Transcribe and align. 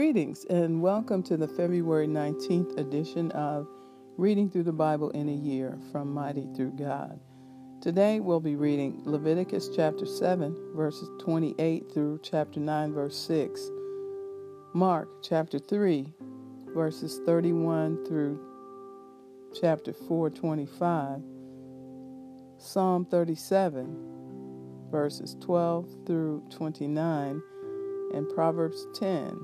Greetings 0.00 0.46
and 0.48 0.80
welcome 0.80 1.22
to 1.24 1.36
the 1.36 1.46
February 1.46 2.06
19th 2.06 2.78
edition 2.78 3.30
of 3.32 3.68
Reading 4.16 4.48
Through 4.48 4.62
the 4.62 4.72
Bible 4.72 5.10
in 5.10 5.28
a 5.28 5.34
Year 5.34 5.78
from 5.92 6.14
Mighty 6.14 6.48
Through 6.56 6.72
God. 6.78 7.20
Today 7.82 8.18
we'll 8.18 8.40
be 8.40 8.56
reading 8.56 9.02
Leviticus 9.04 9.68
chapter 9.76 10.06
7, 10.06 10.72
verses 10.74 11.06
28 11.20 11.92
through 11.92 12.18
chapter 12.22 12.58
9, 12.60 12.94
verse 12.94 13.14
6, 13.14 13.68
Mark 14.72 15.06
chapter 15.22 15.58
3, 15.58 16.10
verses 16.74 17.20
31 17.26 18.06
through 18.06 18.40
chapter 19.60 19.92
4, 19.92 20.30
25, 20.30 21.20
Psalm 22.56 23.04
37, 23.04 24.88
verses 24.90 25.36
12 25.42 25.90
through 26.06 26.42
29, 26.48 27.42
and 28.14 28.28
Proverbs 28.30 28.86
10 28.94 29.38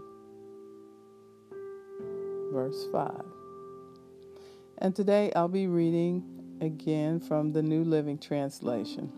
verse 2.57 2.87
5. 2.91 3.11
And 4.79 4.97
today 4.97 5.31
I'll 5.37 5.47
be 5.47 5.67
reading 5.67 6.25
again 6.63 7.21
from 7.21 7.53
the 7.53 7.63
New 7.63 7.85
Living 7.85 8.17
Translation. 8.17 9.13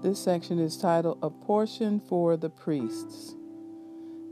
This 0.00 0.18
section 0.18 0.58
is 0.58 0.78
titled 0.78 1.18
A 1.22 1.28
Portion 1.28 2.00
for 2.00 2.38
the 2.38 2.48
Priests. 2.48 3.34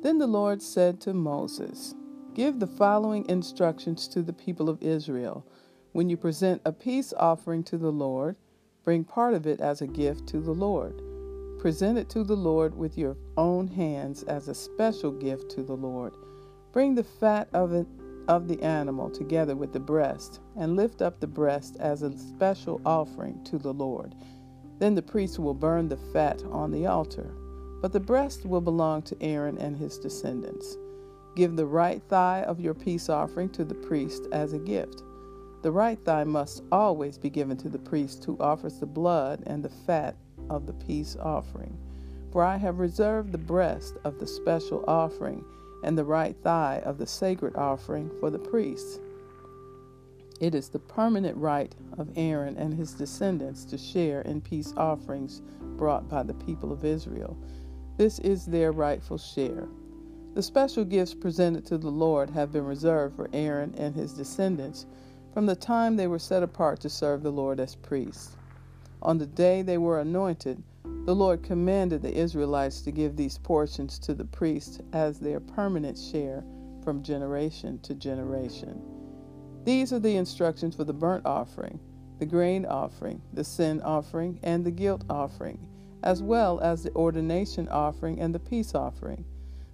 Then 0.03 0.17
the 0.17 0.27
Lord 0.27 0.63
said 0.63 1.03
to 1.03 1.13
Moses, 1.13 1.95
Give 2.33 2.59
the 2.59 2.67
following 2.67 3.29
instructions 3.29 4.09
to 4.09 4.23
the 4.23 4.33
people 4.33 4.71
of 4.71 4.83
Israel. 4.83 5.45
When 5.93 6.09
you 6.09 6.17
present 6.17 6.63
a 6.65 6.73
peace 6.73 7.13
offering 7.15 7.63
to 7.65 7.77
the 7.77 7.93
Lord, 7.93 8.37
bring 8.85 9.05
part 9.05 9.35
of 9.35 9.47
it 9.47 9.61
as 9.61 9.83
a 9.83 9.87
gift 9.87 10.27
to 10.29 10.41
the 10.41 10.55
Lord. 10.55 11.03
Present 11.59 11.99
it 11.99 12.09
to 12.09 12.25
the 12.25 12.39
Lord 12.39 12.75
with 12.75 12.97
your 12.97 13.19
own 13.37 13.69
hands 13.69 14.23
as 14.23 14.49
a 14.49 14.55
special 14.55 15.11
gift 15.11 15.51
to 15.51 15.63
the 15.63 15.77
Lord. 15.77 16.15
Bring 16.73 16.95
the 16.95 17.05
fat 17.05 17.49
of 17.53 17.73
it 17.73 17.87
of 18.29 18.47
the 18.47 18.63
animal 18.63 19.11
together 19.11 19.57
with 19.57 19.73
the 19.73 19.81
breast, 19.81 20.39
and 20.57 20.77
lift 20.77 21.03
up 21.03 21.19
the 21.19 21.27
breast 21.27 21.77
as 21.81 22.03
a 22.03 22.17
special 22.17 22.81
offering 22.87 23.43
to 23.43 23.59
the 23.59 23.75
Lord. 23.75 24.15
Then 24.79 24.95
the 24.95 25.03
priest 25.03 25.41
will 25.41 25.55
burn 25.55 25.89
the 25.89 25.97
fat 26.13 26.45
on 26.45 26.71
the 26.71 26.87
altar, 26.87 27.35
but 27.83 27.93
the 27.93 27.99
breast 27.99 28.47
will 28.47 28.61
belong 28.61 29.03
to 29.03 29.21
Aaron 29.21 29.59
and 29.59 29.77
his 29.77 29.99
descendants. 29.99 30.77
Give 31.35 31.57
the 31.57 31.67
right 31.67 32.01
thigh 32.05 32.43
of 32.43 32.61
your 32.61 32.75
peace 32.75 33.09
offering 33.09 33.49
to 33.51 33.65
the 33.65 33.75
priest 33.75 34.29
as 34.31 34.53
a 34.53 34.59
gift. 34.59 35.03
The 35.63 35.73
right 35.73 35.99
thigh 36.05 36.25
must 36.25 36.63
always 36.71 37.19
be 37.19 37.31
given 37.31 37.57
to 37.59 37.69
the 37.69 37.79
priest 37.81 38.25
who 38.25 38.39
offers 38.39 38.79
the 38.79 38.87
blood 38.87 39.43
and 39.47 39.65
the 39.65 39.69
fat 39.69 40.15
of 40.49 40.67
the 40.67 40.73
peace 40.73 41.17
offering. 41.21 41.77
For 42.31 42.45
I 42.45 42.57
have 42.59 42.79
reserved 42.79 43.33
the 43.33 43.39
breast 43.39 43.97
of 44.05 44.21
the 44.21 44.27
special 44.27 44.85
offering 44.87 45.45
and 45.83 45.97
the 45.97 46.05
right 46.05 46.37
thigh 46.43 46.83
of 46.85 46.99
the 46.99 47.07
sacred 47.07 47.57
offering 47.57 48.11
for 48.21 48.31
the 48.31 48.39
priests. 48.39 49.01
It 50.41 50.55
is 50.55 50.71
the 50.71 50.79
permanent 50.79 51.37
right 51.37 51.75
of 51.99 52.09
Aaron 52.17 52.57
and 52.57 52.73
his 52.73 52.93
descendants 52.93 53.65
to 53.67 53.77
share 53.77 54.23
in 54.23 54.41
peace 54.41 54.73
offerings 54.77 55.43
brought 55.77 56.09
by 56.09 56.23
the 56.23 56.35
people 56.35 56.73
of 56.73 56.85
Israel. 56.85 57.37
This 57.99 58.19
is 58.21 58.47
their 58.47 58.73
rightful 58.73 59.19
share. 59.19 59.69
The 60.35 60.43
special 60.43 60.85
gifts 60.85 61.13
presented 61.13 61.67
to 61.67 61.77
the 61.77 61.91
Lord 61.91 62.31
have 62.31 62.53
been 62.53 62.65
reserved 62.65 63.17
for 63.17 63.29
Aaron 63.33 63.75
and 63.77 63.95
his 63.95 64.15
descendants 64.15 64.87
from 65.35 65.47
the 65.47 65.57
time 65.57 65.97
they 65.97 66.07
were 66.07 66.19
set 66.19 66.43
apart 66.43 66.81
to 66.81 66.89
serve 66.89 67.23
the 67.23 67.33
Lord 67.33 67.61
as 67.61 67.75
priests. 67.75 68.37
On 69.03 69.19
the 69.19 69.27
day 69.27 69.63
they 69.63 69.77
were 69.79 70.01
anointed, 70.01 70.63
the 71.07 71.15
Lord 71.15 71.43
commanded 71.43 72.03
the 72.03 72.15
Israelites 72.15 72.83
to 72.83 72.93
give 72.93 73.17
these 73.17 73.39
portions 73.39 73.99
to 74.01 74.13
the 74.13 74.27
priests 74.27 74.81
as 74.93 75.19
their 75.19 75.41
permanent 75.41 75.99
share 75.99 76.45
from 76.85 77.03
generation 77.03 77.79
to 77.81 77.95
generation. 77.95 78.83
These 79.65 79.95
are 79.95 79.99
the 79.99 80.17
instructions 80.17 80.77
for 80.77 80.85
the 80.85 80.93
burnt 80.93 81.25
offering, 81.25 81.81
the 82.19 82.27
grain 82.27 82.67
offering, 82.67 83.23
the 83.33 83.45
sin 83.45 83.81
offering, 83.81 84.41
and 84.43 84.65
the 84.65 84.71
guilt 84.71 85.05
offering, 85.09 85.67
as 86.03 86.23
well 86.23 86.61
as 86.61 86.83
the 86.83 86.95
ordination 86.95 87.67
offering 87.69 88.21
and 88.21 88.35
the 88.35 88.39
peace 88.39 88.75
offering. 88.75 89.25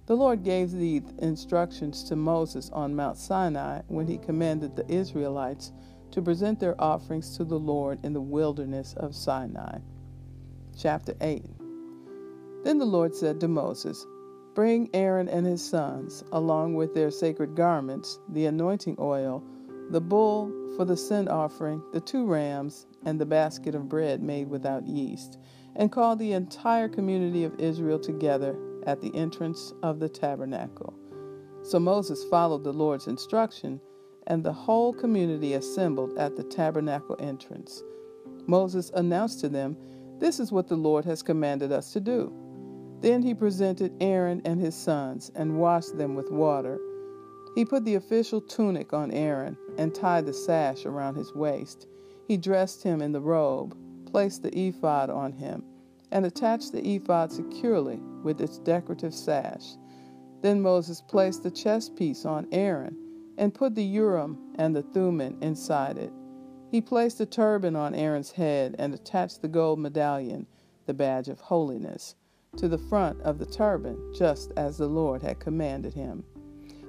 The 0.05 0.15
Lord 0.15 0.43
gave 0.43 0.71
these 0.71 1.03
instructions 1.19 2.05
to 2.05 2.15
Moses 2.15 2.69
on 2.71 2.95
Mount 2.95 3.17
Sinai 3.17 3.81
when 3.89 4.07
he 4.07 4.17
commanded 4.17 4.77
the 4.77 4.89
Israelites 4.89 5.73
to 6.11 6.21
present 6.21 6.61
their 6.61 6.81
offerings 6.81 7.35
to 7.35 7.43
the 7.43 7.59
Lord 7.59 7.99
in 8.03 8.13
the 8.13 8.21
wilderness 8.21 8.93
of 8.93 9.13
Sinai 9.13 9.79
chapter 10.77 11.15
8. 11.21 11.43
Then 12.63 12.77
the 12.77 12.85
Lord 12.85 13.15
said 13.15 13.39
to 13.39 13.47
Moses, 13.47 14.05
Bring 14.53 14.89
Aaron 14.93 15.29
and 15.29 15.45
his 15.45 15.63
sons, 15.63 16.23
along 16.31 16.75
with 16.75 16.93
their 16.93 17.11
sacred 17.11 17.55
garments, 17.55 18.19
the 18.29 18.45
anointing 18.45 18.95
oil, 18.99 19.43
the 19.89 20.01
bull 20.01 20.51
for 20.75 20.85
the 20.85 20.97
sin 20.97 21.27
offering, 21.27 21.81
the 21.93 22.01
two 22.01 22.25
rams, 22.25 22.85
and 23.05 23.19
the 23.19 23.25
basket 23.25 23.75
of 23.75 23.89
bread 23.89 24.21
made 24.21 24.49
without 24.49 24.87
yeast, 24.87 25.37
and 25.75 25.91
call 25.91 26.15
the 26.15 26.33
entire 26.33 26.89
community 26.89 27.43
of 27.43 27.59
Israel 27.59 27.99
together 27.99 28.57
at 28.85 29.01
the 29.01 29.13
entrance 29.15 29.73
of 29.83 29.99
the 29.99 30.09
tabernacle. 30.09 30.93
So 31.63 31.79
Moses 31.79 32.23
followed 32.25 32.63
the 32.63 32.73
Lord's 32.73 33.07
instruction, 33.07 33.79
and 34.27 34.43
the 34.43 34.53
whole 34.53 34.93
community 34.93 35.53
assembled 35.53 36.17
at 36.17 36.35
the 36.35 36.43
tabernacle 36.43 37.15
entrance. 37.19 37.83
Moses 38.47 38.91
announced 38.93 39.39
to 39.41 39.49
them, 39.49 39.77
this 40.19 40.39
is 40.39 40.51
what 40.51 40.67
the 40.67 40.75
Lord 40.75 41.05
has 41.05 41.23
commanded 41.23 41.71
us 41.71 41.93
to 41.93 41.99
do. 41.99 42.33
Then 43.01 43.21
he 43.21 43.33
presented 43.33 43.93
Aaron 44.01 44.41
and 44.45 44.59
his 44.59 44.75
sons 44.75 45.31
and 45.35 45.59
washed 45.59 45.97
them 45.97 46.15
with 46.15 46.31
water. 46.31 46.79
He 47.55 47.65
put 47.65 47.85
the 47.85 47.95
official 47.95 48.41
tunic 48.41 48.93
on 48.93 49.11
Aaron 49.11 49.57
and 49.77 49.93
tied 49.93 50.25
the 50.25 50.33
sash 50.33 50.85
around 50.85 51.15
his 51.15 51.33
waist. 51.33 51.87
He 52.27 52.37
dressed 52.37 52.83
him 52.83 53.01
in 53.01 53.11
the 53.11 53.21
robe, 53.21 53.77
placed 54.05 54.43
the 54.43 54.57
ephod 54.57 55.09
on 55.09 55.33
him, 55.33 55.63
and 56.11 56.25
attached 56.25 56.71
the 56.71 56.95
ephod 56.95 57.31
securely 57.31 57.99
with 58.23 58.41
its 58.41 58.57
decorative 58.59 59.13
sash. 59.13 59.75
Then 60.41 60.61
Moses 60.61 61.01
placed 61.01 61.43
the 61.43 61.51
chest 61.51 61.95
piece 61.95 62.25
on 62.25 62.47
Aaron 62.51 62.95
and 63.37 63.53
put 63.53 63.75
the 63.75 63.83
Urim 63.83 64.37
and 64.55 64.75
the 64.75 64.83
Thummim 64.83 65.37
inside 65.41 65.97
it. 65.97 66.11
He 66.69 66.81
placed 66.81 67.21
a 67.21 67.25
turban 67.25 67.75
on 67.75 67.95
Aaron's 67.95 68.31
head 68.31 68.75
and 68.77 68.93
attached 68.93 69.41
the 69.41 69.47
gold 69.47 69.79
medallion, 69.79 70.47
the 70.85 70.93
badge 70.93 71.29
of 71.29 71.39
holiness, 71.39 72.15
to 72.57 72.67
the 72.67 72.77
front 72.77 73.21
of 73.21 73.39
the 73.39 73.45
turban, 73.45 73.97
just 74.13 74.51
as 74.57 74.77
the 74.77 74.87
Lord 74.87 75.21
had 75.21 75.39
commanded 75.39 75.93
him. 75.93 76.25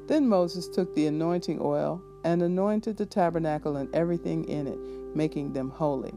Then 0.08 0.28
Moses 0.28 0.68
took 0.68 0.94
the 0.94 1.06
anointing 1.06 1.58
oil 1.60 2.02
and 2.24 2.42
anointed 2.42 2.96
the 2.96 3.06
tabernacle 3.06 3.76
and 3.76 3.94
everything 3.94 4.44
in 4.44 4.66
it, 4.66 4.78
making 5.14 5.52
them 5.52 5.70
holy. 5.70 6.14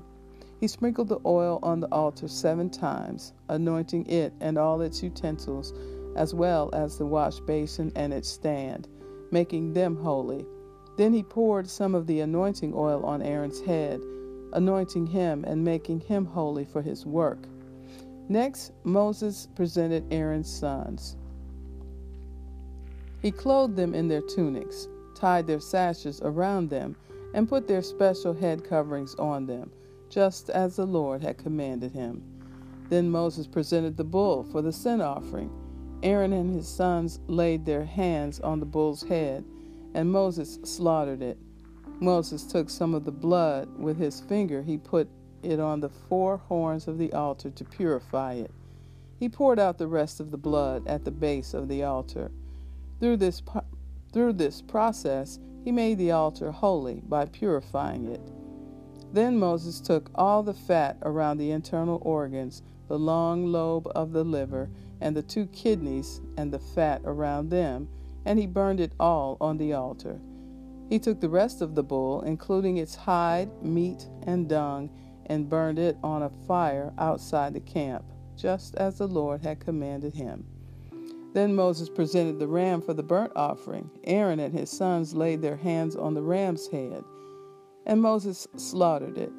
He 0.59 0.67
sprinkled 0.67 1.09
the 1.09 1.19
oil 1.25 1.59
on 1.61 1.79
the 1.81 1.91
altar 1.91 2.27
seven 2.27 2.69
times, 2.69 3.33
anointing 3.49 4.07
it 4.07 4.33
and 4.39 4.57
all 4.57 4.81
its 4.81 5.03
utensils, 5.03 5.73
as 6.15 6.33
well 6.33 6.69
as 6.73 6.97
the 6.97 7.05
wash 7.05 7.39
basin 7.41 7.91
and 7.95 8.13
its 8.13 8.29
stand, 8.29 8.87
making 9.31 9.73
them 9.73 9.95
holy. 9.97 10.45
Then 10.97 11.13
he 11.13 11.23
poured 11.23 11.69
some 11.69 11.95
of 11.95 12.07
the 12.07 12.19
anointing 12.19 12.73
oil 12.75 13.05
on 13.05 13.21
Aaron's 13.21 13.61
head, 13.61 14.01
anointing 14.53 15.07
him 15.07 15.43
and 15.45 15.63
making 15.63 16.01
him 16.01 16.25
holy 16.25 16.65
for 16.65 16.81
his 16.81 17.05
work. 17.05 17.47
Next, 18.27 18.71
Moses 18.83 19.47
presented 19.55 20.05
Aaron's 20.11 20.49
sons. 20.49 21.15
He 23.21 23.31
clothed 23.31 23.75
them 23.75 23.93
in 23.93 24.07
their 24.07 24.21
tunics, 24.21 24.87
tied 25.15 25.47
their 25.47 25.59
sashes 25.59 26.21
around 26.23 26.69
them, 26.69 26.95
and 27.33 27.47
put 27.47 27.67
their 27.67 27.81
special 27.81 28.33
head 28.33 28.63
coverings 28.63 29.15
on 29.15 29.45
them, 29.45 29.71
just 30.09 30.49
as 30.49 30.75
the 30.75 30.85
Lord 30.85 31.21
had 31.21 31.37
commanded 31.37 31.91
him. 31.91 32.23
Then 32.89 33.09
Moses 33.09 33.47
presented 33.47 33.95
the 33.95 34.03
bull 34.03 34.43
for 34.43 34.61
the 34.61 34.73
sin 34.73 34.99
offering. 34.99 35.49
Aaron 36.03 36.33
and 36.33 36.53
his 36.53 36.67
sons 36.67 37.19
laid 37.27 37.65
their 37.65 37.85
hands 37.85 38.39
on 38.41 38.59
the 38.59 38.65
bull's 38.65 39.03
head 39.03 39.45
and 39.93 40.11
Moses 40.11 40.59
slaughtered 40.63 41.21
it. 41.21 41.37
Moses 41.99 42.43
took 42.43 42.69
some 42.69 42.93
of 42.93 43.05
the 43.05 43.11
blood 43.11 43.69
with 43.77 43.97
his 43.97 44.21
finger, 44.21 44.61
he 44.61 44.77
put 44.77 45.07
it 45.43 45.59
on 45.59 45.79
the 45.79 45.89
four 45.89 46.37
horns 46.37 46.87
of 46.87 46.97
the 46.97 47.13
altar 47.13 47.49
to 47.51 47.63
purify 47.63 48.33
it. 48.33 48.51
He 49.19 49.29
poured 49.29 49.59
out 49.59 49.77
the 49.77 49.87
rest 49.87 50.19
of 50.19 50.31
the 50.31 50.37
blood 50.37 50.87
at 50.87 51.05
the 51.05 51.11
base 51.11 51.53
of 51.53 51.67
the 51.67 51.83
altar. 51.83 52.31
Through 52.99 53.17
this, 53.17 53.41
through 54.11 54.33
this 54.33 54.61
process, 54.61 55.39
he 55.63 55.71
made 55.71 55.97
the 55.97 56.11
altar 56.11 56.51
holy 56.51 57.01
by 57.07 57.25
purifying 57.25 58.07
it. 58.07 58.21
Then 59.13 59.37
Moses 59.37 59.79
took 59.79 60.09
all 60.15 60.41
the 60.41 60.53
fat 60.53 60.97
around 61.03 61.37
the 61.37 61.51
internal 61.51 61.99
organs, 62.01 62.63
the 62.87 62.97
long 62.97 63.45
lobe 63.45 63.87
of 63.93 64.11
the 64.11 64.23
liver, 64.23 64.69
and 65.01 65.15
the 65.15 65.21
two 65.21 65.47
kidneys, 65.47 66.21
and 66.37 66.51
the 66.51 66.59
fat 66.59 67.01
around 67.05 67.49
them 67.49 67.87
and 68.25 68.39
he 68.39 68.47
burned 68.47 68.79
it 68.79 68.93
all 68.99 69.37
on 69.41 69.57
the 69.57 69.73
altar. 69.73 70.19
He 70.89 70.99
took 70.99 71.21
the 71.21 71.29
rest 71.29 71.61
of 71.61 71.75
the 71.75 71.83
bull, 71.83 72.21
including 72.21 72.77
its 72.77 72.95
hide, 72.95 73.49
meat, 73.63 74.07
and 74.23 74.49
dung, 74.49 74.89
and 75.27 75.49
burned 75.49 75.79
it 75.79 75.97
on 76.03 76.23
a 76.23 76.29
fire 76.47 76.93
outside 76.97 77.53
the 77.53 77.61
camp, 77.61 78.03
just 78.35 78.75
as 78.75 78.97
the 78.97 79.07
Lord 79.07 79.41
had 79.41 79.59
commanded 79.59 80.13
him. 80.13 80.45
Then 81.33 81.55
Moses 81.55 81.87
presented 81.87 82.39
the 82.39 82.47
ram 82.47 82.81
for 82.81 82.93
the 82.93 83.03
burnt 83.03 83.31
offering. 83.37 83.89
Aaron 84.03 84.39
and 84.41 84.53
his 84.53 84.69
sons 84.69 85.13
laid 85.13 85.41
their 85.41 85.55
hands 85.55 85.95
on 85.95 86.13
the 86.13 86.21
ram's 86.21 86.67
head, 86.67 87.03
and 87.85 88.01
Moses 88.01 88.47
slaughtered 88.57 89.17
it. 89.17 89.31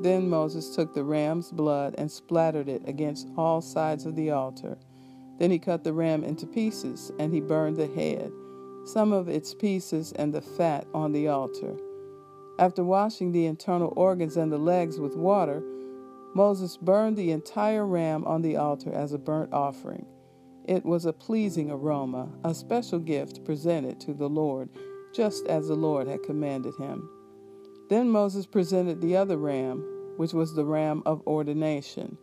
Then 0.00 0.30
Moses 0.30 0.74
took 0.74 0.94
the 0.94 1.04
ram's 1.04 1.50
blood 1.50 1.96
and 1.98 2.10
splattered 2.10 2.68
it 2.68 2.82
against 2.88 3.28
all 3.36 3.60
sides 3.60 4.06
of 4.06 4.14
the 4.14 4.30
altar. 4.30 4.78
Then 5.38 5.50
he 5.50 5.58
cut 5.58 5.84
the 5.84 5.92
ram 5.92 6.24
into 6.24 6.46
pieces, 6.46 7.10
and 7.18 7.32
he 7.32 7.40
burned 7.40 7.76
the 7.76 7.86
head, 7.86 8.32
some 8.84 9.12
of 9.12 9.28
its 9.28 9.54
pieces, 9.54 10.12
and 10.12 10.32
the 10.32 10.40
fat 10.40 10.86
on 10.94 11.12
the 11.12 11.28
altar. 11.28 11.76
After 12.58 12.84
washing 12.84 13.32
the 13.32 13.46
internal 13.46 13.92
organs 13.96 14.36
and 14.36 14.52
the 14.52 14.58
legs 14.58 15.00
with 15.00 15.16
water, 15.16 15.62
Moses 16.34 16.76
burned 16.76 17.16
the 17.16 17.30
entire 17.30 17.86
ram 17.86 18.24
on 18.24 18.42
the 18.42 18.56
altar 18.56 18.92
as 18.92 19.12
a 19.12 19.18
burnt 19.18 19.52
offering. 19.52 20.06
It 20.66 20.84
was 20.84 21.04
a 21.04 21.12
pleasing 21.12 21.70
aroma, 21.70 22.28
a 22.44 22.54
special 22.54 22.98
gift 22.98 23.44
presented 23.44 24.00
to 24.00 24.14
the 24.14 24.28
Lord, 24.28 24.68
just 25.12 25.46
as 25.46 25.68
the 25.68 25.74
Lord 25.74 26.08
had 26.08 26.22
commanded 26.22 26.74
him. 26.76 27.08
Then 27.88 28.08
Moses 28.08 28.46
presented 28.46 29.00
the 29.00 29.16
other 29.16 29.36
ram, 29.36 29.84
which 30.16 30.32
was 30.32 30.54
the 30.54 30.64
ram 30.64 31.02
of 31.04 31.26
ordination. 31.26 32.16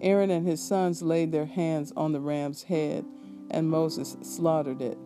Aaron 0.00 0.30
and 0.30 0.46
his 0.46 0.60
sons 0.60 1.02
laid 1.02 1.32
their 1.32 1.46
hands 1.46 1.92
on 1.96 2.12
the 2.12 2.20
ram's 2.20 2.64
head, 2.64 3.04
and 3.50 3.70
Moses 3.70 4.16
slaughtered 4.22 4.80
it. 4.82 4.98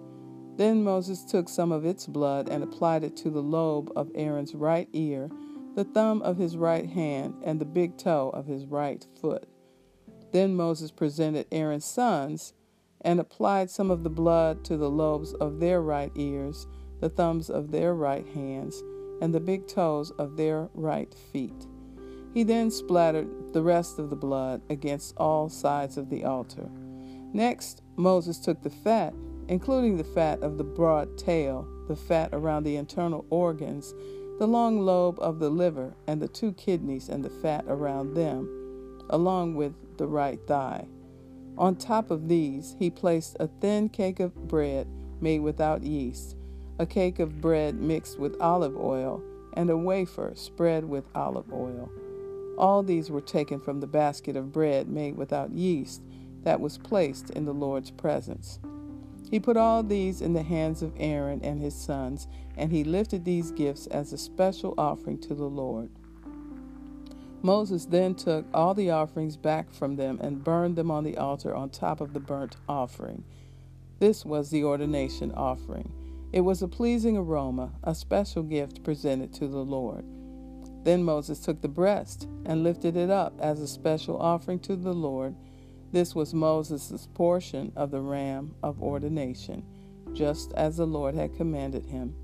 Then 0.57 0.85
Moses 0.85 1.25
took 1.25 1.49
some 1.49 1.73
of 1.73 1.87
its 1.87 2.07
blood 2.07 2.49
and 2.49 2.63
applied 2.63 3.05
it 3.05 3.17
to 3.19 3.31
the 3.31 3.43
lobe 3.43 3.91
of 3.97 4.11
Aaron's 4.15 4.55
right 4.55 4.89
ear, 4.93 5.31
the 5.75 5.85
thumb 5.85 6.21
of 6.23 6.37
his 6.37 6.57
right 6.57 6.87
hand, 6.89 7.35
and 7.43 7.61
the 7.61 7.65
big 7.65 7.97
toe 7.97 8.31
of 8.35 8.47
his 8.47 8.67
right 8.67 9.07
foot. 9.21 9.49
Then 10.33 10.55
Moses 10.55 10.91
presented 10.91 11.47
Aaron's 11.51 11.85
sons 11.85 12.53
and 13.01 13.19
applied 13.19 13.71
some 13.71 13.91
of 13.91 14.03
the 14.03 14.11
blood 14.11 14.65
to 14.65 14.77
the 14.77 14.91
lobes 14.91 15.33
of 15.35 15.61
their 15.61 15.81
right 15.81 16.13
ears, 16.15 16.67
the 17.01 17.09
thumbs 17.09 17.51
of 17.51 17.71
their 17.71 17.95
right 17.95 18.27
hands, 18.29 18.83
and 19.21 19.35
the 19.35 19.41
big 19.41 19.67
toes 19.67 20.11
of 20.13 20.37
their 20.37 20.69
right 20.75 21.13
feet. 21.33 21.67
He 22.33 22.43
then 22.45 22.71
splattered 22.71 23.53
the 23.53 23.63
rest 23.63 23.99
of 23.99 24.09
the 24.09 24.17
blood 24.17 24.63
against 24.71 25.15
all 25.17 25.49
sides 25.49 25.97
of 25.97 26.09
the 26.09 26.25
altar. 26.25 26.71
Next, 27.33 27.83
Moses 27.97 28.39
took 28.39 28.63
the 28.63 28.71
fat, 28.71 29.15
including 29.49 29.97
the 29.97 30.05
fat 30.05 30.43
of 30.43 30.57
the 30.57 30.65
broad 30.65 31.19
tail, 31.19 31.67
the 31.89 31.97
fat 31.97 32.31
around 32.33 32.65
the 32.65 32.77
internal 32.77 33.27
organs, 33.31 33.95
the 34.39 34.47
long 34.47 34.81
lobe 34.81 35.19
of 35.19 35.39
the 35.39 35.51
liver, 35.51 35.95
and 36.07 36.21
the 36.21 36.29
two 36.29 36.53
kidneys 36.53 37.09
and 37.09 37.25
the 37.25 37.31
fat 37.31 37.65
around 37.69 38.15
them, 38.15 38.49
along 39.11 39.55
with 39.55 39.75
the 39.99 40.07
right 40.07 40.41
thigh. 40.47 40.87
On 41.59 41.77
top 41.77 42.11
of 42.11 42.29
these, 42.29 42.77
he 42.79 42.89
placed 42.91 43.37
a 43.39 43.47
thin 43.61 43.91
cake 43.91 44.21
of 44.21 44.35
bread 44.49 44.89
made 45.21 45.41
without 45.41 45.83
yeast, 45.83 46.37
a 46.79 46.87
cake 46.87 47.19
of 47.19 47.43
bread 47.43 47.75
mixed 47.75 48.19
with 48.19 48.41
olive 48.41 48.77
oil, 48.77 49.23
and 49.55 49.69
a 49.69 49.77
wafer 49.77 50.33
spread 50.35 50.85
with 50.85 51.05
olive 51.15 51.53
oil. 51.53 51.91
All 52.59 52.83
these 52.83 53.11
were 53.11 53.21
taken 53.21 53.61
from 53.61 53.81
the 53.81 53.87
basket 53.87 54.37
of 54.37 54.53
bread 54.53 54.89
made 54.89 55.17
without 55.17 55.53
yeast 55.53 56.03
that 56.43 56.61
was 56.61 56.79
placed 56.79 57.31
in 57.31 57.45
the 57.45 57.55
Lord's 57.55 57.91
presence. 57.91 58.59
He 59.31 59.41
put 59.41 59.57
all 59.57 59.83
these 59.83 60.21
in 60.21 60.35
the 60.35 60.43
hands 60.43 60.83
of 60.83 60.93
Aaron 60.99 61.41
and 61.43 61.61
his 61.61 61.75
sons, 61.75 62.29
and 62.57 62.71
he 62.71 62.85
lifted 62.85 63.25
these 63.25 63.51
gifts 63.51 63.87
as 63.87 64.13
a 64.13 64.19
special 64.19 64.75
offering 64.77 65.19
to 65.21 65.35
the 65.35 65.49
Lord. 65.49 65.89
Moses 67.41 67.87
then 67.87 68.15
took 68.15 68.45
all 68.55 68.75
the 68.75 68.91
offerings 68.91 69.37
back 69.37 69.73
from 69.73 69.97
them 69.97 70.19
and 70.21 70.45
burned 70.45 70.77
them 70.77 70.91
on 70.91 71.03
the 71.03 71.17
altar 71.17 71.55
on 71.55 71.71
top 71.71 72.01
of 72.01 72.13
the 72.13 72.21
burnt 72.21 72.57
offering. 72.69 73.25
This 73.99 74.25
was 74.25 74.51
the 74.51 74.65
ordination 74.65 75.33
offering. 75.33 75.91
It 76.33 76.43
was 76.43 76.63
a 76.63 76.69
pleasing 76.69 77.17
aroma, 77.17 77.73
a 77.83 77.95
special 77.95 78.43
gift 78.43 78.85
presented 78.85 79.33
to 79.35 79.49
the 79.49 79.65
Lord. 79.65 80.05
Then 80.85 81.05
Moses 81.05 81.39
took 81.39 81.61
the 81.61 81.69
breast 81.69 82.27
and 82.45 82.65
lifted 82.65 82.97
it 82.97 83.11
up 83.11 83.41
as 83.41 83.61
a 83.61 83.69
special 83.69 84.17
offering 84.17 84.59
to 84.61 84.77
the 84.77 84.93
Lord. 84.93 85.37
This 85.93 86.15
was 86.15 86.35
Moses' 86.35 87.09
portion 87.15 87.73
of 87.77 87.91
the 87.91 88.01
ram 88.01 88.55
of 88.63 88.83
ordination, 88.83 89.65
just 90.13 90.53
as 90.55 90.77
the 90.77 90.87
Lord 90.87 91.15
had 91.15 91.37
commanded 91.37 91.87
him. 91.87 92.15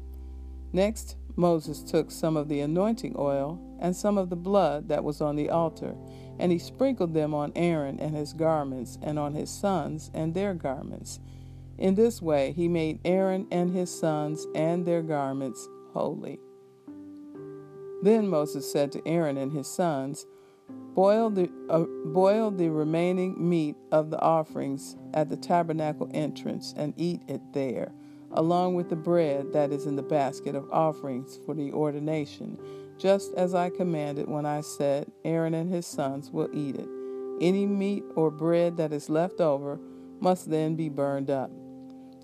Next, 0.73 1.17
Moses 1.37 1.83
took 1.83 2.11
some 2.11 2.37
of 2.37 2.49
the 2.49 2.61
anointing 2.61 3.15
oil 3.17 3.61
and 3.81 3.95
some 3.95 4.19
of 4.19 4.29
the 4.29 4.37
blood 4.37 4.89
that 4.89 5.05
was 5.05 5.21
on 5.21 5.37
the 5.37 5.51
altar, 5.51 5.95
and 6.39 6.51
he 6.51 6.59
sprinkled 6.59 7.15
them 7.15 7.33
on 7.33 7.53
Aaron 7.55 8.01
and 8.01 8.17
his 8.17 8.33
garments, 8.33 8.99
and 9.03 9.19
on 9.19 9.35
his 9.35 9.51
sons 9.51 10.11
and 10.13 10.35
their 10.35 10.55
garments. 10.55 11.21
In 11.79 11.95
this 11.95 12.21
way, 12.21 12.53
he 12.53 12.67
made 12.67 12.99
Aaron 13.05 13.47
and 13.53 13.71
his 13.71 13.97
sons 13.97 14.47
and 14.55 14.85
their 14.85 15.03
garments 15.03 15.69
holy. 15.93 16.41
Then 18.03 18.29
Moses 18.29 18.71
said 18.71 18.93
to 18.93 19.07
Aaron 19.07 19.37
and 19.37 19.53
his 19.53 19.67
sons, 19.67 20.27
Boil 20.95 21.31
the, 21.31 21.51
uh, 21.71 21.85
boil 22.07 22.51
the 22.51 22.69
remaining 22.69 23.49
meat 23.49 23.77
of 23.93 24.11
the 24.11 24.21
offerings 24.21 24.97
at 25.15 25.29
the 25.29 25.37
tabernacle 25.37 26.11
entrance 26.13 26.75
and 26.77 26.93
eat 26.97 27.23
it 27.29 27.41
there, 27.53 27.93
along 28.33 28.75
with 28.75 28.89
the 28.91 28.97
bread 28.97 29.53
that 29.53 29.73
is 29.73 29.87
in 29.87 29.97
the 29.97 30.03
basket 30.03 30.55
of 30.55 30.71
offerings 30.71 31.39
for 31.47 31.55
the 31.55 31.73
ordination, 31.73 32.59
just 32.99 33.33
as 33.35 33.55
I 33.55 33.71
commanded 33.71 34.29
when 34.29 34.45
I 34.45 34.61
said, 34.61 35.11
Aaron 35.25 35.55
and 35.55 35.71
his 35.71 35.87
sons 35.87 36.31
will 36.31 36.49
eat 36.53 36.77
it. 36.77 36.89
Any 37.41 37.67
meat 37.67 38.05
or 38.17 38.31
bread 38.31 38.77
that 38.77 38.93
is 38.93 39.09
left 39.09 39.41
over 39.41 39.79
must 40.21 40.51
then 40.51 40.75
be 40.75 40.89
burned 40.89 41.31
up. 41.31 41.51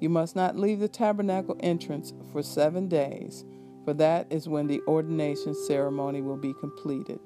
You 0.00 0.08
must 0.08 0.34
not 0.34 0.58
leave 0.58 0.80
the 0.80 0.88
tabernacle 0.88 1.56
entrance 1.60 2.12
for 2.32 2.42
seven 2.42 2.88
days 2.88 3.44
for 3.84 3.94
that 3.94 4.26
is 4.30 4.48
when 4.48 4.66
the 4.66 4.80
ordination 4.86 5.54
ceremony 5.54 6.22
will 6.22 6.36
be 6.36 6.54
completed. 6.54 7.20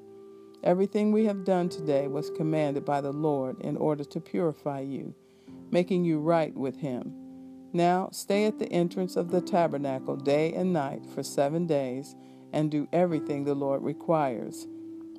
Everything 0.63 1.11
we 1.11 1.25
have 1.25 1.45
done 1.45 1.69
today 1.69 2.07
was 2.07 2.29
commanded 2.31 2.83
by 2.83 2.99
the 2.99 3.13
Lord 3.13 3.61
in 3.61 3.77
order 3.77 4.03
to 4.03 4.19
purify 4.19 4.81
you, 4.81 5.15
making 5.71 6.03
you 6.03 6.19
right 6.19 6.53
with 6.53 6.77
Him. 6.77 7.13
Now 7.71 8.09
stay 8.11 8.45
at 8.45 8.59
the 8.59 8.71
entrance 8.71 9.15
of 9.15 9.31
the 9.31 9.41
tabernacle 9.41 10.17
day 10.17 10.53
and 10.53 10.73
night 10.73 11.05
for 11.05 11.23
seven 11.23 11.65
days, 11.65 12.15
and 12.51 12.71
do 12.71 12.87
everything 12.91 13.43
the 13.43 13.53
Lord 13.53 13.83
requires. 13.83 14.67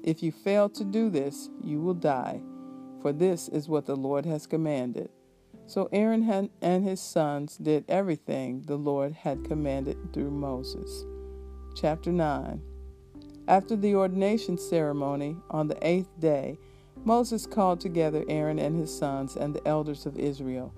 If 0.02 0.22
you 0.22 0.32
fail 0.32 0.68
to 0.70 0.84
do 0.84 1.10
this, 1.10 1.48
you 1.62 1.80
will 1.80 1.94
die, 1.94 2.42
for 3.00 3.12
this 3.12 3.48
is 3.48 3.68
what 3.68 3.86
the 3.86 3.96
Lord 3.96 4.26
has 4.26 4.46
commanded. 4.46 5.10
So 5.66 5.88
Aaron 5.92 6.50
and 6.60 6.84
his 6.84 7.00
sons 7.00 7.56
did 7.56 7.84
everything 7.88 8.62
the 8.66 8.76
Lord 8.76 9.12
had 9.12 9.44
commanded 9.44 10.12
through 10.12 10.32
Moses. 10.32 11.04
Chapter 11.74 12.12
9 12.12 12.60
After 13.48 13.76
the 13.76 13.94
ordination 13.94 14.58
ceremony 14.58 15.36
on 15.50 15.68
the 15.68 15.78
eighth 15.86 16.10
day, 16.18 16.58
Moses 17.04 17.46
called 17.46 17.80
together 17.80 18.24
Aaron 18.28 18.58
and 18.58 18.78
his 18.78 18.96
sons 18.96 19.36
and 19.36 19.54
the 19.54 19.66
elders 19.66 20.04
of 20.04 20.18
Israel. 20.18 20.74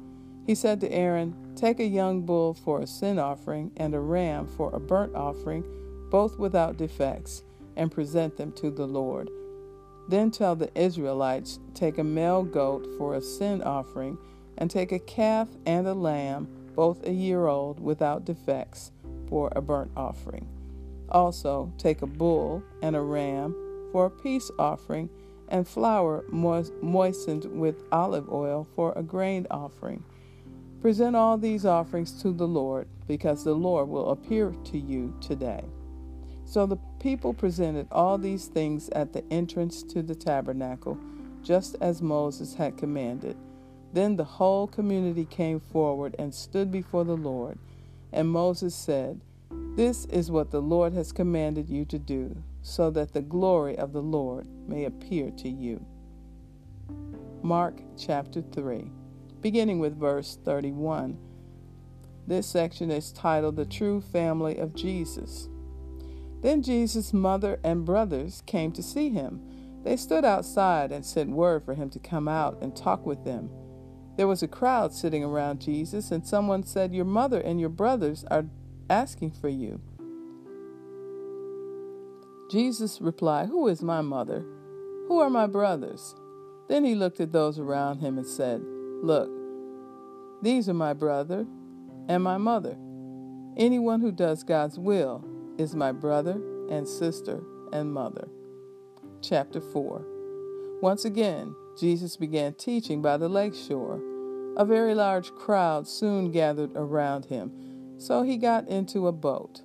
He 0.46 0.54
said 0.54 0.80
to 0.80 0.92
Aaron, 0.92 1.54
Take 1.56 1.80
a 1.80 1.84
young 1.84 2.22
bull 2.22 2.54
for 2.54 2.80
a 2.80 2.86
sin 2.86 3.18
offering 3.18 3.72
and 3.76 3.94
a 3.94 4.00
ram 4.00 4.46
for 4.46 4.74
a 4.74 4.80
burnt 4.80 5.14
offering, 5.14 5.64
both 6.10 6.38
without 6.38 6.76
defects, 6.76 7.42
and 7.76 7.90
present 7.90 8.36
them 8.36 8.52
to 8.52 8.70
the 8.70 8.86
Lord. 8.86 9.30
Then 10.08 10.30
tell 10.30 10.54
the 10.54 10.70
Israelites, 10.78 11.58
Take 11.74 11.98
a 11.98 12.04
male 12.04 12.42
goat 12.42 12.86
for 12.98 13.14
a 13.14 13.20
sin 13.20 13.62
offering, 13.62 14.18
and 14.58 14.70
take 14.70 14.92
a 14.92 14.98
calf 14.98 15.48
and 15.64 15.86
a 15.86 15.94
lamb, 15.94 16.48
both 16.74 17.06
a 17.06 17.12
year 17.12 17.46
old, 17.46 17.80
without 17.80 18.24
defects, 18.24 18.92
for 19.28 19.50
a 19.56 19.62
burnt 19.62 19.90
offering. 19.96 20.46
Also, 21.12 21.72
take 21.78 22.02
a 22.02 22.06
bull 22.06 22.62
and 22.82 22.96
a 22.96 23.00
ram 23.00 23.54
for 23.92 24.06
a 24.06 24.10
peace 24.10 24.50
offering, 24.58 25.08
and 25.48 25.68
flour 25.68 26.24
moistened 26.30 27.44
with 27.44 27.84
olive 27.92 28.32
oil 28.32 28.66
for 28.74 28.94
a 28.96 29.02
grain 29.02 29.46
offering. 29.50 30.02
Present 30.80 31.14
all 31.14 31.36
these 31.36 31.66
offerings 31.66 32.20
to 32.22 32.32
the 32.32 32.48
Lord, 32.48 32.88
because 33.06 33.44
the 33.44 33.54
Lord 33.54 33.88
will 33.88 34.10
appear 34.10 34.54
to 34.64 34.78
you 34.78 35.14
today. 35.20 35.62
So 36.46 36.66
the 36.66 36.78
people 36.98 37.34
presented 37.34 37.86
all 37.92 38.16
these 38.18 38.46
things 38.46 38.88
at 38.90 39.12
the 39.12 39.22
entrance 39.30 39.82
to 39.84 40.02
the 40.02 40.14
tabernacle, 40.14 40.98
just 41.42 41.76
as 41.80 42.00
Moses 42.02 42.54
had 42.54 42.78
commanded. 42.78 43.36
Then 43.92 44.16
the 44.16 44.24
whole 44.24 44.66
community 44.66 45.26
came 45.26 45.60
forward 45.60 46.16
and 46.18 46.34
stood 46.34 46.72
before 46.72 47.04
the 47.04 47.16
Lord. 47.16 47.58
And 48.12 48.28
Moses 48.28 48.74
said, 48.74 49.20
this 49.74 50.04
is 50.06 50.30
what 50.30 50.50
the 50.50 50.60
Lord 50.60 50.92
has 50.92 51.12
commanded 51.12 51.68
you 51.68 51.84
to 51.86 51.98
do, 51.98 52.42
so 52.60 52.90
that 52.90 53.12
the 53.12 53.22
glory 53.22 53.76
of 53.78 53.92
the 53.92 54.02
Lord 54.02 54.46
may 54.68 54.84
appear 54.84 55.30
to 55.30 55.48
you. 55.48 55.84
Mark 57.42 57.80
chapter 57.96 58.42
3, 58.42 58.90
beginning 59.40 59.78
with 59.78 59.98
verse 59.98 60.38
31. 60.44 61.18
This 62.26 62.46
section 62.46 62.90
is 62.90 63.12
titled 63.12 63.56
The 63.56 63.64
True 63.64 64.00
Family 64.00 64.58
of 64.58 64.74
Jesus. 64.74 65.48
Then 66.42 66.62
Jesus' 66.62 67.12
mother 67.12 67.58
and 67.64 67.84
brothers 67.84 68.42
came 68.46 68.72
to 68.72 68.82
see 68.82 69.08
him. 69.08 69.40
They 69.84 69.96
stood 69.96 70.24
outside 70.24 70.92
and 70.92 71.04
sent 71.04 71.30
word 71.30 71.64
for 71.64 71.74
him 71.74 71.88
to 71.90 71.98
come 71.98 72.28
out 72.28 72.58
and 72.60 72.76
talk 72.76 73.06
with 73.06 73.24
them. 73.24 73.50
There 74.16 74.28
was 74.28 74.42
a 74.42 74.48
crowd 74.48 74.92
sitting 74.92 75.24
around 75.24 75.60
Jesus, 75.60 76.10
and 76.10 76.26
someone 76.26 76.62
said, 76.62 76.94
Your 76.94 77.06
mother 77.06 77.40
and 77.40 77.58
your 77.58 77.70
brothers 77.70 78.24
are 78.30 78.44
asking 78.92 79.30
for 79.30 79.48
you. 79.48 79.80
Jesus 82.50 83.00
replied, 83.00 83.48
Who 83.48 83.66
is 83.68 83.82
my 83.82 84.02
mother? 84.02 84.44
Who 85.08 85.18
are 85.18 85.30
my 85.30 85.46
brothers? 85.46 86.14
Then 86.68 86.84
he 86.84 86.94
looked 86.94 87.18
at 87.18 87.32
those 87.32 87.58
around 87.58 88.00
him 88.00 88.18
and 88.18 88.26
said, 88.26 88.60
Look, 89.02 89.30
these 90.42 90.68
are 90.68 90.74
my 90.74 90.92
brother 90.92 91.46
and 92.08 92.22
my 92.22 92.36
mother. 92.36 92.76
Anyone 93.56 94.02
who 94.02 94.12
does 94.12 94.42
God's 94.42 94.78
will 94.78 95.24
is 95.56 95.74
my 95.74 95.92
brother 95.92 96.38
and 96.68 96.86
sister 96.86 97.42
and 97.72 97.94
mother. 97.94 98.28
Chapter 99.22 99.62
4 99.62 100.04
Once 100.82 101.06
again, 101.06 101.54
Jesus 101.78 102.18
began 102.18 102.52
teaching 102.52 103.00
by 103.00 103.16
the 103.16 103.28
lake 103.28 103.54
shore. 103.54 104.02
A 104.58 104.66
very 104.66 104.94
large 104.94 105.34
crowd 105.34 105.88
soon 105.88 106.30
gathered 106.30 106.72
around 106.76 107.24
him, 107.24 107.71
so 108.02 108.22
he 108.22 108.36
got 108.36 108.66
into 108.68 109.06
a 109.06 109.12
boat. 109.12 109.62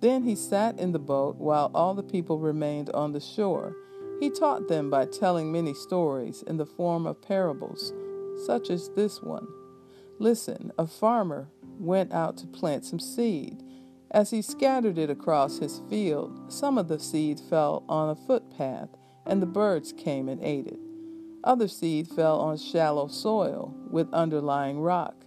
Then 0.00 0.22
he 0.22 0.34
sat 0.34 0.78
in 0.78 0.92
the 0.92 0.98
boat 0.98 1.36
while 1.36 1.70
all 1.74 1.94
the 1.94 2.02
people 2.02 2.38
remained 2.38 2.90
on 2.90 3.12
the 3.12 3.20
shore. 3.20 3.74
He 4.18 4.30
taught 4.30 4.68
them 4.68 4.88
by 4.88 5.04
telling 5.04 5.52
many 5.52 5.74
stories 5.74 6.42
in 6.46 6.56
the 6.56 6.64
form 6.64 7.06
of 7.06 7.20
parables, 7.20 7.92
such 8.46 8.70
as 8.70 8.88
this 8.90 9.20
one. 9.22 9.46
Listen, 10.18 10.72
a 10.78 10.86
farmer 10.86 11.50
went 11.78 12.12
out 12.12 12.38
to 12.38 12.46
plant 12.46 12.86
some 12.86 12.98
seed. 12.98 13.62
As 14.10 14.30
he 14.30 14.40
scattered 14.40 14.96
it 14.96 15.10
across 15.10 15.58
his 15.58 15.82
field, 15.90 16.50
some 16.50 16.78
of 16.78 16.88
the 16.88 16.98
seed 16.98 17.38
fell 17.38 17.84
on 17.88 18.08
a 18.08 18.16
footpath, 18.16 18.88
and 19.26 19.42
the 19.42 19.46
birds 19.46 19.92
came 19.92 20.30
and 20.30 20.42
ate 20.42 20.66
it. 20.66 20.78
Other 21.44 21.68
seed 21.68 22.08
fell 22.08 22.40
on 22.40 22.56
shallow 22.56 23.08
soil 23.08 23.74
with 23.90 24.12
underlying 24.14 24.80
rock. 24.80 25.25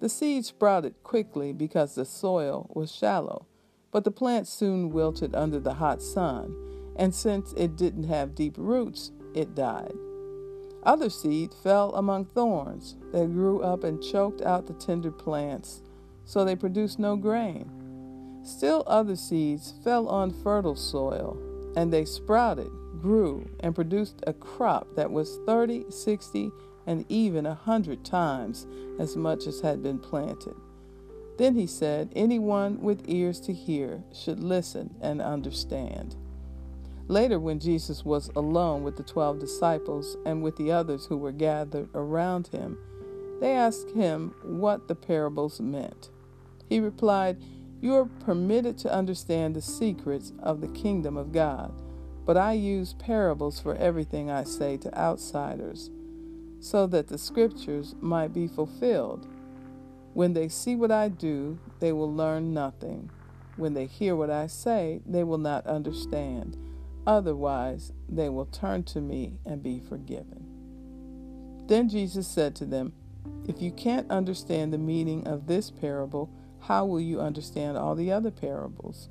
The 0.00 0.08
seed 0.08 0.46
sprouted 0.46 0.94
quickly 1.02 1.52
because 1.52 1.94
the 1.94 2.06
soil 2.06 2.70
was 2.74 2.90
shallow, 2.90 3.46
but 3.90 4.04
the 4.04 4.10
plant 4.10 4.48
soon 4.48 4.90
wilted 4.90 5.34
under 5.34 5.60
the 5.60 5.74
hot 5.74 6.00
sun, 6.00 6.56
and 6.96 7.14
since 7.14 7.52
it 7.52 7.76
didn't 7.76 8.04
have 8.04 8.34
deep 8.34 8.54
roots, 8.56 9.12
it 9.34 9.54
died. 9.54 9.92
Other 10.82 11.10
seed 11.10 11.52
fell 11.52 11.94
among 11.94 12.24
thorns 12.24 12.96
that 13.12 13.32
grew 13.32 13.60
up 13.60 13.84
and 13.84 14.02
choked 14.02 14.40
out 14.40 14.66
the 14.66 14.72
tender 14.72 15.10
plants, 15.10 15.82
so 16.24 16.44
they 16.44 16.56
produced 16.56 16.98
no 16.98 17.16
grain. 17.16 17.70
Still 18.42 18.82
other 18.86 19.16
seeds 19.16 19.74
fell 19.84 20.08
on 20.08 20.30
fertile 20.30 20.76
soil, 20.76 21.36
and 21.76 21.92
they 21.92 22.06
sprouted 22.06 22.70
grew 23.00 23.48
and 23.60 23.74
produced 23.74 24.22
a 24.26 24.32
crop 24.32 24.86
that 24.96 25.10
was 25.10 25.38
30, 25.46 25.90
60, 25.90 26.50
and 26.90 27.04
even 27.08 27.46
a 27.46 27.54
hundred 27.54 28.04
times 28.04 28.66
as 28.98 29.16
much 29.16 29.46
as 29.46 29.60
had 29.60 29.80
been 29.80 30.00
planted. 30.00 30.56
Then 31.38 31.54
he 31.54 31.66
said, 31.66 32.12
Anyone 32.16 32.82
with 32.82 33.08
ears 33.08 33.40
to 33.42 33.52
hear 33.52 34.02
should 34.12 34.40
listen 34.40 34.96
and 35.00 35.22
understand. 35.22 36.16
Later, 37.06 37.38
when 37.38 37.60
Jesus 37.60 38.04
was 38.04 38.28
alone 38.34 38.82
with 38.82 38.96
the 38.96 39.04
twelve 39.04 39.38
disciples 39.38 40.16
and 40.26 40.42
with 40.42 40.56
the 40.56 40.72
others 40.72 41.06
who 41.06 41.16
were 41.16 41.30
gathered 41.30 41.88
around 41.94 42.48
him, 42.48 42.76
they 43.40 43.52
asked 43.52 43.90
him 43.92 44.34
what 44.42 44.88
the 44.88 44.96
parables 44.96 45.60
meant. 45.60 46.10
He 46.68 46.80
replied, 46.80 47.38
You 47.80 47.94
are 47.94 48.04
permitted 48.04 48.78
to 48.78 48.92
understand 48.92 49.54
the 49.54 49.62
secrets 49.62 50.32
of 50.42 50.60
the 50.60 50.68
kingdom 50.68 51.16
of 51.16 51.30
God 51.30 51.72
but 52.30 52.36
I 52.36 52.52
use 52.52 52.92
parables 52.94 53.58
for 53.58 53.74
everything 53.74 54.30
I 54.30 54.44
say 54.44 54.76
to 54.78 54.98
outsiders, 54.98 55.90
so 56.60 56.86
that 56.86 57.08
the 57.08 57.18
scriptures 57.18 57.94
might 58.00 58.32
be 58.32 58.46
fulfilled. 58.46 59.26
When 60.12 60.34
they 60.34 60.48
see 60.48 60.76
what 60.76 60.90
I 60.90 61.08
do, 61.08 61.58
they 61.80 61.92
will 61.92 62.12
learn 62.14 62.52
nothing. 62.52 63.10
When 63.56 63.74
they 63.74 63.86
hear 63.86 64.14
what 64.14 64.30
I 64.30 64.46
say, 64.46 65.00
they 65.06 65.24
will 65.24 65.38
not 65.38 65.66
understand. 65.66 66.56
Otherwise, 67.06 67.92
they 68.08 68.28
will 68.28 68.46
turn 68.46 68.82
to 68.84 69.00
me 69.00 69.38
and 69.46 69.62
be 69.62 69.80
forgiven. 69.80 70.46
Then 71.66 71.88
Jesus 71.88 72.26
said 72.26 72.54
to 72.56 72.66
them, 72.66 72.92
If 73.46 73.62
you 73.62 73.70
can't 73.70 74.10
understand 74.10 74.72
the 74.72 74.78
meaning 74.78 75.26
of 75.26 75.46
this 75.46 75.70
parable, 75.70 76.30
how 76.60 76.84
will 76.84 77.00
you 77.00 77.20
understand 77.20 77.78
all 77.78 77.94
the 77.94 78.12
other 78.12 78.30
parables? 78.30 79.08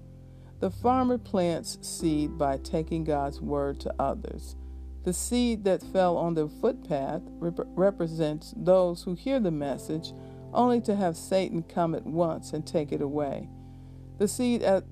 The 0.59 0.69
farmer 0.69 1.17
plants 1.17 1.77
seed 1.81 2.37
by 2.37 2.57
taking 2.57 3.05
God's 3.05 3.41
word 3.41 3.79
to 3.81 3.93
others. 3.97 4.55
The 5.03 5.13
seed 5.13 5.63
that 5.63 5.81
fell 5.81 6.17
on 6.17 6.33
the 6.33 6.47
footpath 6.47 7.21
rep- 7.39 7.67
represents 7.75 8.53
those 8.57 9.03
who 9.03 9.15
hear 9.15 9.39
the 9.39 9.51
message 9.51 10.13
only 10.53 10.81
to 10.81 10.95
have 10.95 11.15
Satan 11.15 11.63
come 11.63 11.95
at 11.95 12.05
once 12.05 12.53
and 12.53 12.65
take 12.65 12.91
it 12.91 13.01
away. 13.01 13.49
The 14.17 14.27
seed 14.27 14.61
at, 14.61 14.83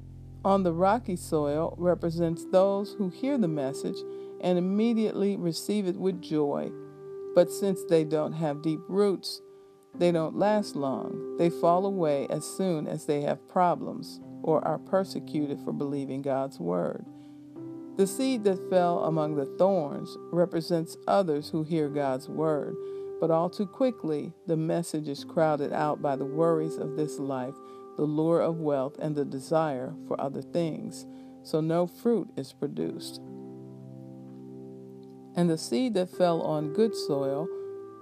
on 0.45 0.63
the 0.63 0.71
rocky 0.71 1.15
soil 1.15 1.75
represents 1.77 2.45
those 2.51 2.93
who 2.93 3.09
hear 3.09 3.37
the 3.37 3.47
message 3.47 3.97
and 4.41 4.57
immediately 4.57 5.35
receive 5.35 5.87
it 5.87 5.97
with 5.97 6.21
joy. 6.21 6.71
But 7.35 7.51
since 7.51 7.83
they 7.83 8.03
don't 8.03 8.33
have 8.33 8.61
deep 8.61 8.79
roots, 8.87 9.41
they 9.93 10.11
don't 10.11 10.37
last 10.37 10.75
long. 10.75 11.35
They 11.37 11.49
fall 11.49 11.85
away 11.85 12.27
as 12.29 12.45
soon 12.45 12.87
as 12.87 13.05
they 13.05 13.21
have 13.21 13.47
problems 13.49 14.19
or 14.43 14.65
are 14.65 14.77
persecuted 14.77 15.59
for 15.59 15.73
believing 15.73 16.21
God's 16.21 16.59
word. 16.59 17.05
The 17.97 18.05
seed 18.05 18.43
that 18.43 18.69
fell 18.69 19.05
among 19.05 19.35
the 19.35 19.45
thorns 19.57 20.17
represents 20.31 20.97
others 21.07 21.49
who 21.49 21.63
hear 21.63 21.89
God's 21.89 22.29
word, 22.29 22.75
but 23.19 23.31
all 23.31 23.49
too 23.49 23.65
quickly 23.65 24.33
the 24.45 24.55
message 24.55 25.07
is 25.07 25.23
crowded 25.23 25.73
out 25.73 25.99
by 25.99 26.15
the 26.15 26.25
worries 26.25 26.77
of 26.77 26.95
this 26.95 27.17
life, 27.17 27.55
the 27.95 28.03
lure 28.03 28.39
of 28.39 28.59
wealth, 28.59 28.95
and 28.99 29.15
the 29.15 29.25
desire 29.25 29.95
for 30.07 30.21
other 30.21 30.43
things, 30.43 31.07
so 31.41 31.59
no 31.59 31.87
fruit 31.87 32.29
is 32.37 32.53
produced. 32.53 33.19
And 35.35 35.49
the 35.49 35.57
seed 35.57 35.95
that 35.95 36.15
fell 36.15 36.43
on 36.43 36.73
good 36.73 36.95
soil 36.95 37.47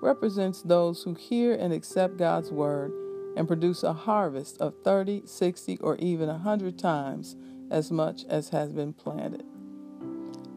represents 0.01 0.61
those 0.61 1.03
who 1.03 1.13
hear 1.13 1.53
and 1.53 1.71
accept 1.71 2.17
God's 2.17 2.51
word 2.51 2.91
and 3.37 3.47
produce 3.47 3.81
a 3.81 3.93
harvest 3.93 4.59
of 4.59 4.73
30, 4.83 5.21
60, 5.25 5.77
or 5.77 5.95
even 5.97 6.27
a 6.27 6.33
100 6.33 6.77
times 6.77 7.37
as 7.71 7.91
much 7.91 8.25
as 8.25 8.49
has 8.49 8.73
been 8.73 8.91
planted. 8.91 9.45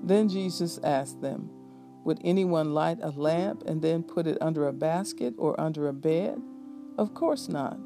Then 0.08 0.30
Jesus 0.30 0.80
asked 0.82 1.20
them, 1.20 1.50
Would 2.04 2.20
anyone 2.24 2.72
light 2.72 2.98
a 3.02 3.10
lamp 3.10 3.64
and 3.66 3.82
then 3.82 4.02
put 4.02 4.26
it 4.26 4.38
under 4.40 4.66
a 4.66 4.72
basket 4.72 5.34
or 5.36 5.60
under 5.60 5.86
a 5.86 5.92
bed? 5.92 6.40
Of 6.96 7.12
course 7.12 7.46
not. 7.46 7.78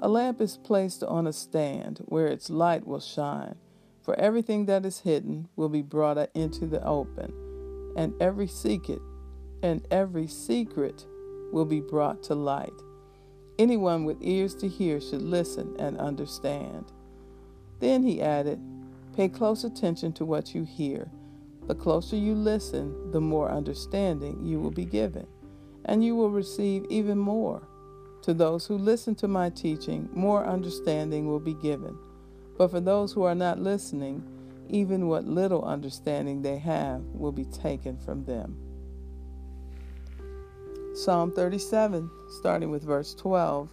A 0.00 0.08
lamp 0.08 0.40
is 0.40 0.56
placed 0.56 1.04
on 1.04 1.28
a 1.28 1.32
stand 1.32 2.02
where 2.06 2.26
its 2.26 2.50
light 2.50 2.84
will 2.84 2.98
shine, 2.98 3.54
for 4.02 4.18
everything 4.18 4.66
that 4.66 4.84
is 4.84 5.00
hidden 5.00 5.48
will 5.54 5.68
be 5.68 5.82
brought 5.82 6.18
into 6.34 6.66
the 6.66 6.84
open, 6.84 7.32
and 7.96 8.12
every 8.20 8.48
secret 8.48 9.00
and 9.62 9.86
every 9.88 10.26
secret 10.26 11.06
will 11.52 11.64
be 11.64 11.80
brought 11.80 12.24
to 12.24 12.34
light. 12.34 12.72
Anyone 13.56 14.04
with 14.04 14.18
ears 14.20 14.56
to 14.56 14.68
hear 14.68 15.00
should 15.00 15.22
listen 15.22 15.76
and 15.78 15.96
understand. 15.98 16.92
Then 17.78 18.02
he 18.02 18.20
added, 18.20 18.60
Pay 19.14 19.28
close 19.28 19.62
attention 19.62 20.12
to 20.14 20.24
what 20.24 20.56
you 20.56 20.64
hear. 20.64 21.08
The 21.68 21.74
closer 21.74 22.16
you 22.16 22.34
listen, 22.34 23.10
the 23.10 23.20
more 23.20 23.50
understanding 23.50 24.42
you 24.42 24.58
will 24.58 24.70
be 24.70 24.86
given, 24.86 25.26
and 25.84 26.02
you 26.02 26.16
will 26.16 26.30
receive 26.30 26.86
even 26.88 27.18
more. 27.18 27.68
To 28.22 28.32
those 28.32 28.66
who 28.66 28.78
listen 28.78 29.14
to 29.16 29.28
my 29.28 29.50
teaching, 29.50 30.08
more 30.14 30.46
understanding 30.46 31.28
will 31.28 31.40
be 31.40 31.52
given. 31.52 31.96
But 32.56 32.70
for 32.70 32.80
those 32.80 33.12
who 33.12 33.24
are 33.24 33.34
not 33.34 33.60
listening, 33.60 34.24
even 34.70 35.08
what 35.08 35.26
little 35.26 35.62
understanding 35.62 36.40
they 36.40 36.56
have 36.56 37.02
will 37.12 37.32
be 37.32 37.44
taken 37.44 37.98
from 37.98 38.24
them. 38.24 38.56
Psalm 40.94 41.32
37, 41.32 42.10
starting 42.38 42.70
with 42.70 42.82
verse 42.82 43.14
12. 43.14 43.68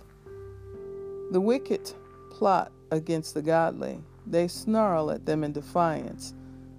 The 1.32 1.42
wicked 1.42 1.94
plot 2.30 2.74
against 2.92 3.34
the 3.34 3.42
godly, 3.42 4.00
they 4.28 4.50
snarl 4.50 5.12
at 5.12 5.25
them 5.25 5.46
in 5.46 5.54
defiance. 5.54 6.34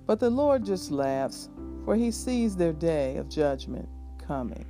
But 0.06 0.20
the 0.20 0.30
Lord 0.30 0.64
just 0.64 0.90
laughs, 0.90 1.50
for 1.84 1.96
he 1.96 2.10
sees 2.10 2.56
their 2.56 2.72
day 2.72 3.16
of 3.16 3.28
judgment 3.28 3.88
coming. 4.18 4.66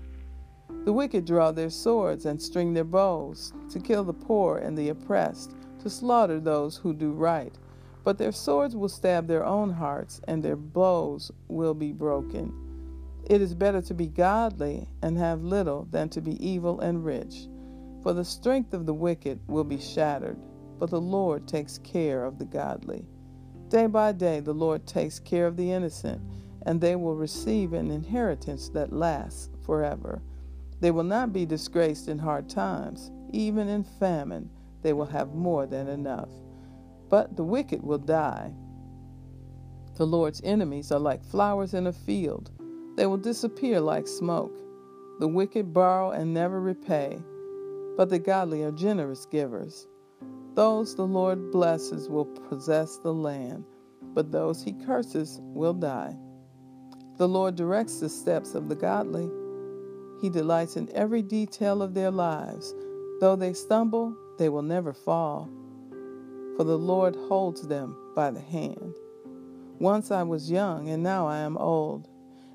The 0.85 0.93
wicked 0.93 1.25
draw 1.25 1.52
their 1.52 1.71
swords 1.71 2.26
and 2.26 2.40
string 2.40 2.73
their 2.73 2.85
bows 2.85 3.52
to 3.71 3.81
kill 3.81 4.05
the 4.05 4.14
poor 4.14 4.59
and 4.59 4.76
the 4.78 4.88
oppressed, 4.88 5.55
to 5.81 5.90
slaughter 5.90 6.40
those 6.40 6.76
who 6.76 6.95
do 6.95 7.12
right. 7.12 7.59
But 8.05 8.19
their 8.19 8.33
swords 8.33 8.76
will 8.76 8.88
stab 8.88 9.26
their 9.26 9.45
own 9.45 9.71
hearts, 9.71 10.21
and 10.28 10.43
their 10.43 10.57
bows 10.57 11.33
will 11.49 11.75
be 11.75 11.93
broken. 11.93 12.52
It 13.28 13.40
is 13.40 13.55
better 13.55 13.83
to 13.83 13.95
be 13.95 14.07
godly 14.07 14.87
and 15.02 15.19
have 15.19 15.43
little 15.43 15.88
than 15.90 16.09
to 16.11 16.21
be 16.21 16.45
evil 16.47 16.81
and 16.81 17.05
rich. 17.05 17.49
For 18.02 18.12
the 18.12 18.25
strength 18.25 18.73
of 18.73 18.87
the 18.87 18.95
wicked 18.95 19.40
will 19.49 19.64
be 19.64 19.78
shattered, 19.78 20.38
but 20.78 20.90
the 20.90 21.00
Lord 21.00 21.49
takes 21.49 21.78
care 21.78 22.25
of 22.25 22.38
the 22.38 22.45
godly. 22.45 23.05
Day 23.68 23.87
by 23.87 24.12
day, 24.12 24.40
the 24.40 24.54
Lord 24.54 24.87
takes 24.87 25.18
care 25.18 25.46
of 25.46 25.56
the 25.56 25.73
innocent, 25.73 26.23
and 26.66 26.80
they 26.80 26.96
will 26.96 27.16
receive 27.16 27.73
an 27.73 27.90
inheritance 27.90 28.68
that 28.70 28.92
lasts 28.92 29.50
forever. 29.64 30.23
They 30.80 30.90
will 30.90 31.04
not 31.04 31.32
be 31.32 31.46
disgraced 31.46 32.08
in 32.08 32.18
hard 32.18 32.49
times. 32.49 33.11
Even 33.32 33.68
in 33.68 33.82
famine, 33.82 34.50
they 34.82 34.92
will 34.92 35.06
have 35.06 35.35
more 35.35 35.66
than 35.66 35.88
enough. 35.88 36.30
But 37.08 37.37
the 37.37 37.44
wicked 37.44 37.82
will 37.82 37.99
die. 37.99 38.52
The 39.96 40.06
Lord's 40.06 40.40
enemies 40.44 40.92
are 40.92 41.00
like 41.00 41.25
flowers 41.25 41.75
in 41.75 41.87
a 41.87 41.92
field, 41.92 42.50
they 42.96 43.06
will 43.06 43.18
disappear 43.18 43.80
like 43.80 44.06
smoke. 44.06 44.56
The 45.20 45.28
wicked 45.28 45.73
borrow 45.73 46.12
and 46.12 46.32
never 46.32 46.61
repay, 46.61 47.18
but 47.96 48.08
the 48.08 48.18
godly 48.18 48.62
are 48.62 48.73
generous 48.73 49.26
givers. 49.26 49.87
Those 50.56 50.96
the 50.96 51.06
Lord 51.06 51.52
blesses 51.52 52.08
will 52.08 52.25
possess 52.25 52.96
the 52.96 53.12
land, 53.12 53.64
but 54.14 54.32
those 54.32 54.62
he 54.62 54.72
curses 54.72 55.38
will 55.42 55.75
die. 55.75 56.16
The 57.18 57.28
Lord 57.28 57.56
directs 57.56 58.00
the 58.00 58.08
steps 58.08 58.54
of 58.54 58.70
the 58.70 58.75
godly. 58.75 59.30
He 60.22 60.30
delights 60.30 60.78
in 60.78 60.88
every 60.94 61.20
detail 61.20 61.82
of 61.82 61.92
their 61.92 62.10
lives. 62.10 62.75
Though 63.20 63.36
they 63.36 63.52
stumble, 63.52 64.16
they 64.38 64.48
will 64.48 64.62
never 64.62 64.94
fall, 64.94 65.50
for 66.56 66.64
the 66.64 66.78
Lord 66.78 67.14
holds 67.28 67.68
them 67.68 67.94
by 68.14 68.30
the 68.30 68.40
hand. 68.40 68.94
Once 69.78 70.10
I 70.10 70.22
was 70.22 70.50
young, 70.50 70.88
and 70.88 71.02
now 71.02 71.26
I 71.26 71.36
am 71.40 71.58
old. 71.58 72.08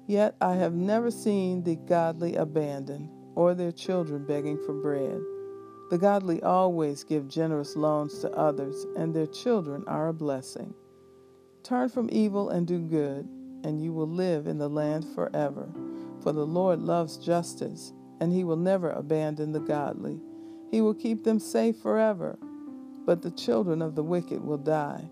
Yet 0.07 0.35
I 0.41 0.55
have 0.55 0.73
never 0.73 1.11
seen 1.11 1.61
the 1.61 1.75
godly 1.75 2.35
abandoned, 2.35 3.11
or 3.35 3.53
their 3.53 3.71
children 3.71 4.25
begging 4.25 4.57
for 4.65 4.73
bread. 4.73 5.21
The 5.91 5.97
godly 5.97 6.41
always 6.41 7.03
give 7.03 7.27
generous 7.27 7.75
loans 7.75 8.19
to 8.19 8.31
others, 8.31 8.85
and 8.95 9.13
their 9.13 9.27
children 9.27 9.83
are 9.87 10.07
a 10.07 10.13
blessing. 10.13 10.73
Turn 11.63 11.89
from 11.89 12.07
evil 12.13 12.47
and 12.47 12.65
do 12.65 12.79
good, 12.79 13.27
and 13.65 13.83
you 13.83 13.91
will 13.91 14.07
live 14.07 14.47
in 14.47 14.57
the 14.57 14.69
land 14.69 15.05
forever. 15.13 15.69
For 16.21 16.31
the 16.31 16.45
Lord 16.45 16.79
loves 16.79 17.17
justice, 17.17 17.91
and 18.21 18.31
he 18.31 18.45
will 18.45 18.55
never 18.55 18.89
abandon 18.91 19.51
the 19.51 19.59
godly. 19.59 20.21
He 20.69 20.79
will 20.79 20.93
keep 20.93 21.25
them 21.25 21.39
safe 21.39 21.75
forever. 21.79 22.39
But 23.05 23.21
the 23.21 23.31
children 23.31 23.81
of 23.81 23.95
the 23.95 24.03
wicked 24.03 24.41
will 24.41 24.59
die. 24.59 25.09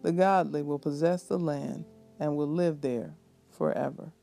The 0.00 0.12
godly 0.12 0.62
will 0.62 0.78
possess 0.78 1.24
the 1.24 1.38
land 1.38 1.84
and 2.18 2.38
will 2.38 2.48
live 2.48 2.80
there 2.80 3.16
forever. 3.50 4.14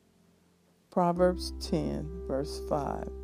Proverbs 0.89 1.53
10, 1.59 2.23
verse 2.27 2.59
5. 2.67 3.18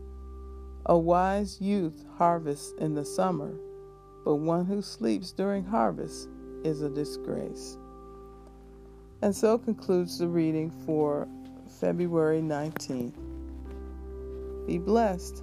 A 0.88 0.96
wise 0.98 1.60
youth 1.60 2.06
harvests 2.18 2.74
in 2.78 2.94
the 2.94 3.04
summer, 3.04 3.56
but 4.24 4.36
one 4.36 4.66
who 4.66 4.84
sleeps 4.84 5.32
during 5.32 5.64
harvest 5.64 6.30
is 6.64 6.82
a 6.82 6.90
disgrace. 6.90 7.78
And 9.24 9.36
so 9.36 9.58
concludes 9.58 10.20
the 10.20 10.28
reading 10.28 10.70
for 10.86 11.28
February 11.80 12.42
19th. 12.42 13.16
Be 14.68 14.78
blessed. 14.78 15.42